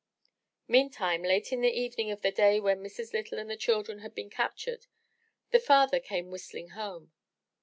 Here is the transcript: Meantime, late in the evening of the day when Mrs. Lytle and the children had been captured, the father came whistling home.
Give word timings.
Meantime, 0.67 1.21
late 1.21 1.51
in 1.53 1.61
the 1.61 1.69
evening 1.71 2.09
of 2.09 2.23
the 2.23 2.31
day 2.31 2.59
when 2.59 2.81
Mrs. 2.81 3.13
Lytle 3.13 3.37
and 3.37 3.47
the 3.51 3.55
children 3.55 3.99
had 3.99 4.15
been 4.15 4.31
captured, 4.31 4.87
the 5.51 5.59
father 5.59 5.99
came 5.99 6.31
whistling 6.31 6.69
home. 6.69 7.11